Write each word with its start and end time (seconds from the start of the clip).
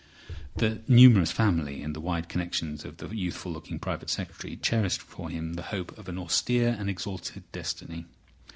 The 0.55 0.81
numerous 0.87 1.31
family 1.31 1.83
and 1.83 1.95
the 1.95 1.99
wide 2.01 2.27
connections 2.27 2.83
of 2.83 2.97
the 2.97 3.09
youthful 3.15 3.51
looking 3.51 3.77
Private 3.77 4.09
Secretary 4.09 4.57
cherished 4.57 4.99
for 4.99 5.29
him 5.29 5.53
the 5.53 5.61
hope 5.69 5.95
of 5.95 6.09
an 6.09 6.17
austere 6.17 6.75
and 6.79 6.89
exalted 6.89 7.43
destiny. 7.51 8.05